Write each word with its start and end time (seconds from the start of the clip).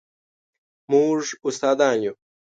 موږ 0.91 1.21
استادان 1.47 1.97
یو 2.05 2.13